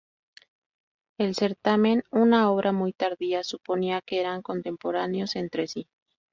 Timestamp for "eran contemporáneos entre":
4.19-5.67